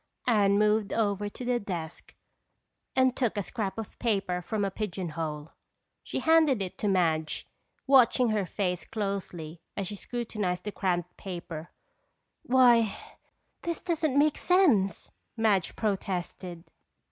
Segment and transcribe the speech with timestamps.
[0.25, 2.15] Anne moved over to the desk
[2.95, 5.51] and took a scrap of paper from a pigeon hole.
[6.01, 7.47] She handed it to Madge,
[7.85, 11.67] watching her face closely as she scrutinized the cramped writing.
[12.41, 12.97] "Why,
[13.61, 16.63] this doesn't make sense!" Madge protested.